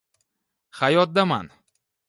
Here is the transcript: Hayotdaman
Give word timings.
Hayotdaman 0.81 1.47